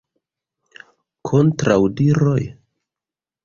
[1.31, 2.41] Kontraŭdiroj?